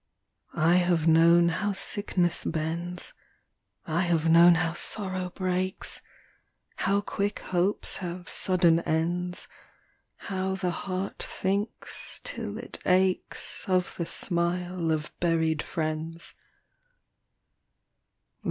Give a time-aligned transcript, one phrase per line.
[0.55, 0.59] v.
[0.61, 3.13] I have known how sickness bends,
[3.85, 6.01] I have known how sorrow breaks, â
[6.77, 9.47] How quick hopes have sudden ends,
[10.15, 16.33] How the heart thinks till it aches Of the smile of buried friends.